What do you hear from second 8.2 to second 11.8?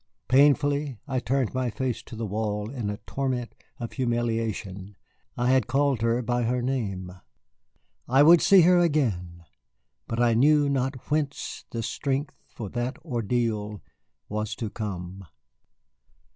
would see her again, but I knew not whence